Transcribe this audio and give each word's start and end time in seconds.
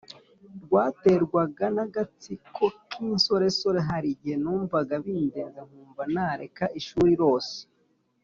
rwaterwaga 0.63 1.65
n 1.75 1.77
agatsiko 1.85 2.65
k 2.89 2.91
insoresore 3.09 3.79
Hari 3.89 4.07
igihe 4.13 4.35
numvaga 4.43 4.93
bindenze 5.05 5.59
nkumva 5.67 6.03
nareka 6.15 6.63
ishuri 6.79 7.13
Rose 7.21 7.57